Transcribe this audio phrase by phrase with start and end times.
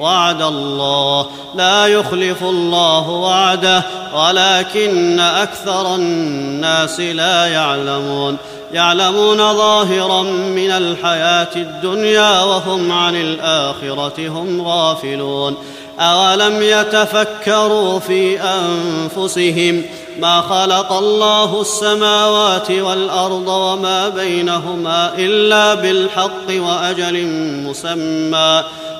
[0.00, 1.26] وعد الله.
[1.54, 3.82] لا يخلف الله وعده
[4.14, 8.36] ولكن أكثر الناس لا يعلمون.
[8.72, 15.56] يعلمون ظاهرا من الحياة الدنيا وهم عن الآخرة هم غافلون.
[15.98, 19.82] أولم يتفكروا في أنفسهم؟
[20.20, 27.26] ما خلق الله السماوات والأرض وما بينهما إلا بالحق وأجل
[27.66, 28.62] مسمى.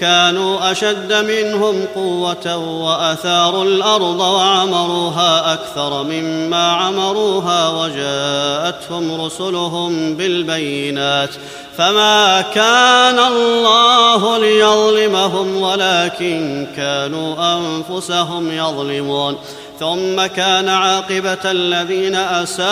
[0.00, 11.30] كانوا أشد منهم قوة وأثاروا الأرض وعمروها أكثر مما عمروها وجاءتهم رسلهم بالبينات
[11.76, 19.36] فما كان الله ليظلمهم ولكن كانوا أنفسهم يظلمون
[19.80, 22.66] ثم كان عاقبة الذين أساءوا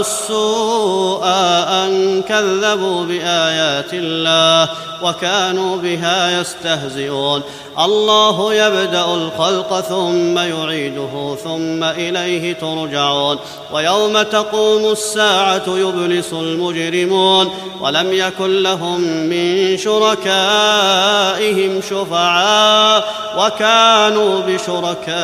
[0.00, 1.24] السوء
[1.68, 4.68] أن كذبوا بآيات الله
[5.02, 7.42] وكانوا بها يستهزئون.
[7.78, 13.38] الله يبدأ الخلق ثم يعيده ثم إليه ترجعون.
[13.72, 17.50] ويوم تقوم الساعة يبلس المجرمون.
[17.80, 20.20] ولم يكن لهم من شركائهم
[21.90, 25.23] شفعاء وكانوا بشركائهم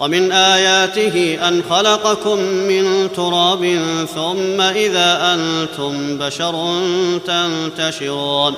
[0.00, 3.80] ومن آياته أن خلقكم من تراب
[4.14, 6.82] ثم إذا أنتم بشر
[7.26, 8.54] تنتشرون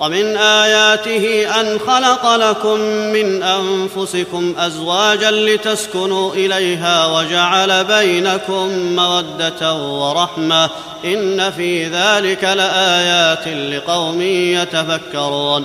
[0.00, 2.80] ومن آياته أن خلق لكم
[3.12, 10.70] من أنفسكم أزواجا لتسكنوا إليها وجعل بينكم مودة ورحمة
[11.04, 15.64] إن في ذلك لآيات لقوم يتفكرون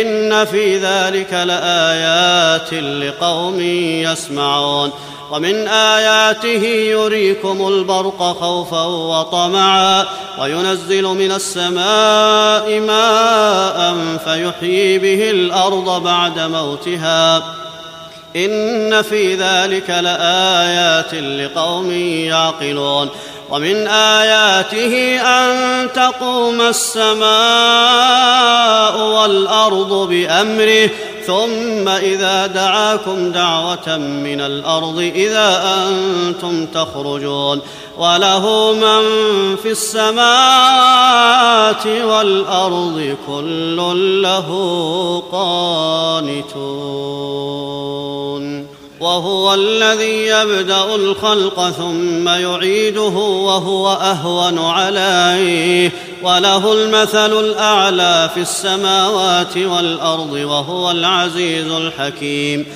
[0.00, 4.92] إن في ذلك لآيات لقوم يسمعون.
[5.30, 10.06] ومن آياته يريكم البرق خوفا وطمعا
[10.40, 13.94] وينزل من السماء ماء
[14.24, 17.36] فيحيي به الأرض بعد موتها.
[18.36, 21.90] إن في ذلك لآيات لقوم
[22.26, 23.08] يعقلون.
[23.52, 27.26] ومن آياته أن تقوم السماء
[28.98, 30.90] والأرض بأمره
[31.26, 37.60] ثم إذا دعاكم دعوة من الأرض إذا أنتم تخرجون.
[37.98, 39.02] وله من
[39.56, 41.06] في السماوات
[41.86, 43.76] والأرض كل
[44.22, 44.48] له
[45.32, 46.62] قانتون.
[49.02, 55.92] وهو الذي يبدأ الخلق ثم يعيده وهو أهون عليه.
[56.22, 62.66] وله المثل الأعلى في السماوات والأرض وهو العزيز الحكيم.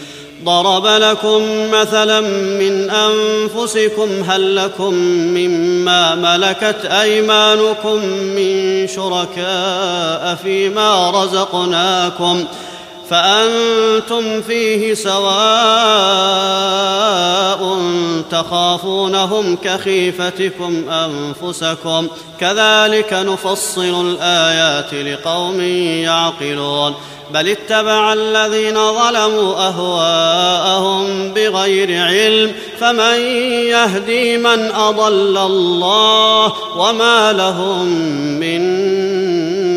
[0.45, 2.21] ضرب لكم مثلا
[2.61, 4.95] من أنفسكم هل لكم
[5.35, 12.45] مما ملكت أيمانكم من شركاء فيما رزقناكم؟
[13.11, 15.37] فأنتم فيه سواء
[18.31, 22.09] تخافونهم كخيفتكم أنفسكم.
[22.41, 26.95] كذلك نفصل الآيات لقوم يعقلون.
[27.35, 32.53] بل اتبع الذين ظلموا أهواءهم بغير علم.
[32.81, 33.21] فمن
[33.67, 37.87] يهدي من أضل الله وما لهم
[38.41, 38.61] من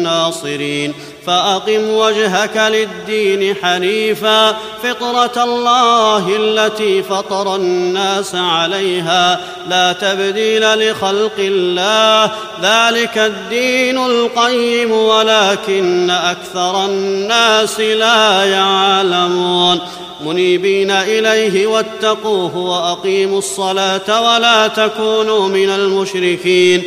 [0.04, 0.94] ناصرين.
[1.30, 4.52] فأقم وجهك للدين حنيفا.
[4.84, 9.40] فطرة الله التي فطر الناس عليها.
[9.70, 12.32] لا تبديل لخلق الله.
[12.64, 19.80] ذلك الدين القيم ولكن أكثر الناس لا يعلمون.
[20.26, 26.84] منيبين إليه واتقوه وأقيموا الصلاة ولا تكونوا من المشركين.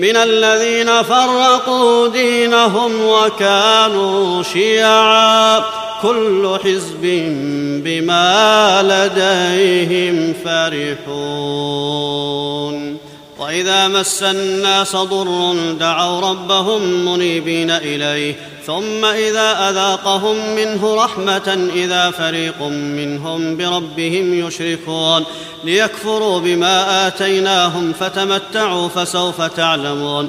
[0.00, 5.64] من الذين فرقوا دينهم وكانوا شيعا
[6.02, 7.02] كل حزب
[7.84, 11.90] بما لديهم فرحون.
[13.38, 18.34] وإذا مس الناس ضر دعوا ربهم منيبين إليه.
[18.70, 25.24] ثم إذا أذاقهم منه رحمة إذا فريق منهم بربهم يشركون
[25.64, 30.28] ليكفروا بما آتيناهم فتمتعوا فسوف تعلمون.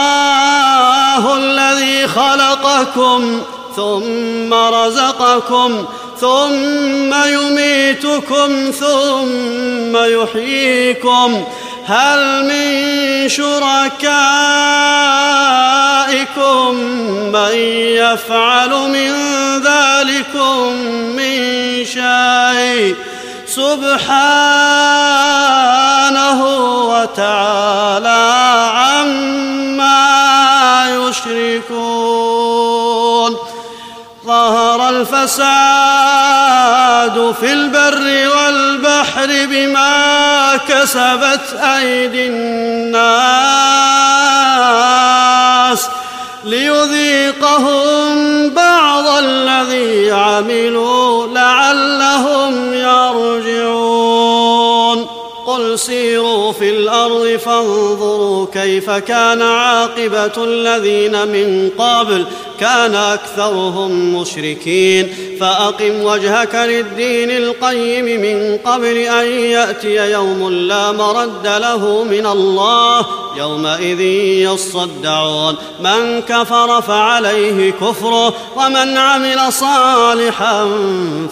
[2.15, 3.41] خلقكم
[3.75, 5.85] ثم رزقكم
[6.19, 11.43] ثم يميتكم ثم يحييكم.
[11.85, 14.01] هل من شركائكم
[17.31, 17.55] من
[17.97, 19.11] يفعل من
[19.63, 20.73] ذلكم
[21.15, 22.95] من شيء؟
[23.47, 25.20] سبحانه
[35.39, 43.01] الفساد في البر والبحر بما كسبت أيدي الناس
[46.45, 53.80] ليذيقهم بعض الذي عملوا لعلهم يرجعون.
[57.37, 62.25] فانظروا كيف كان عاقبة الذين من قبل
[62.59, 65.13] كان أكثرهم مشركين.
[65.39, 73.05] فأقم وجهك للدين القيم من قبل أن يأتي يوم لا مرد له من الله.
[73.37, 74.01] يومئذ
[74.51, 75.55] يصدعون.
[75.79, 80.71] من كفر فعليه كفره ومن عمل صالحا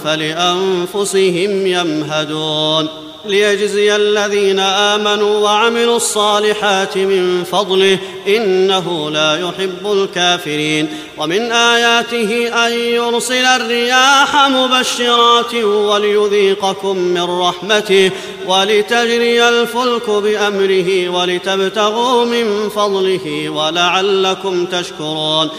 [0.03, 3.09] فلأنفسهم يمهدون.
[3.26, 7.98] ليجزي الذين آمنوا وعملوا الصالحات من فضله
[8.28, 10.88] إنه لا يحب الكافرين.
[11.18, 18.12] ومن آياته أن يرسل الرياح مبشرات وليذيقكم من رحمته
[18.48, 25.50] ولتجري الفلك بأمره ولتبتغوا من فضله ولعلكم تشكرون.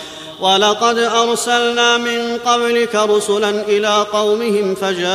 [0.41, 5.09] ولقد أرسلنا من قبلك رسلا إلى قومهم فجاءوهم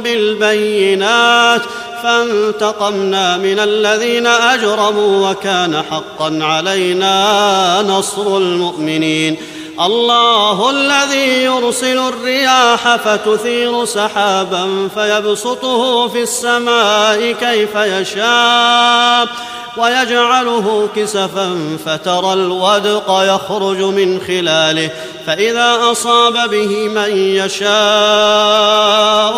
[0.00, 1.62] بالبينات
[2.02, 9.36] فانتقمنا من الذين أجرموا وكان حقا علينا نصر المؤمنين.
[9.80, 19.28] الله الذي يرسل الرياح فتثير سحابا فيبسطه في السماء كيف يشاء.
[19.76, 24.90] ويجعله كسفا فترى الودق يخرج من خلاله
[25.26, 27.62] فإذا أصاب به من يشاء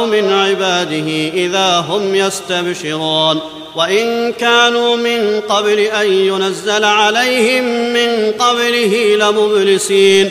[0.06, 3.40] من عباده إذا هم يستبشرون.
[3.76, 10.30] وإن كانوا من قبل أن ينزل عليهم من قبله لمبلسين.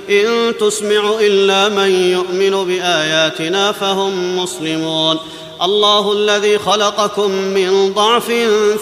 [0.11, 5.17] إن تسمع إلا من يؤمن بآياتنا فهم مسلمون.
[5.61, 8.31] الله الذي خلقكم من ضعف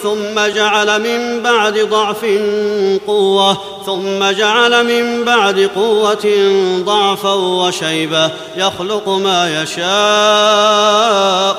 [0.02, 2.24] ثم جعل من بعد ضعف
[3.06, 3.56] قوة
[3.86, 6.52] ثم جعل من بعد قوة
[6.84, 8.30] ضعفا وشيبة.
[8.56, 9.86] يخلق ما يشاء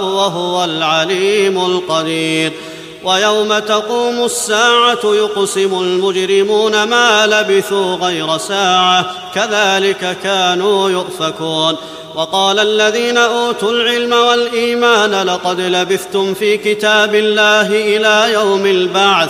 [0.04, 2.52] وهو العليم القدير.
[3.04, 9.06] ويوم تقوم الساعة يقسم المجرمون ما لبثوا غير ساعة
[9.36, 11.76] كذلك كانوا يؤفكون.
[12.16, 19.30] وقال الذين أوتوا العلم والإيمان لقد لبثتم في كتاب الله إلى يوم البعث.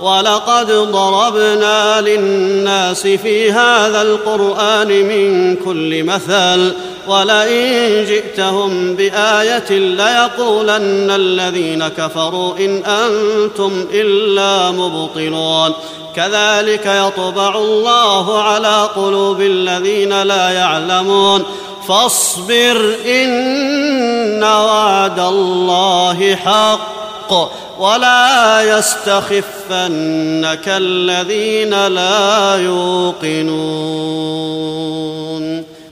[0.00, 6.72] ولقد ضربنا للناس في هذا القرآن من كل مثل
[7.08, 15.72] ولئن جئتهم بآية ليقولن الذين كفروا إن أنتم إلا مبطلون.
[16.16, 21.42] كذلك يطبع الله على قلوب الذين لا يعلمون.
[21.88, 27.05] فاصبر إن وعد الله حق.
[27.78, 34.16] ولا يستخفنك الذين لا يوقنون.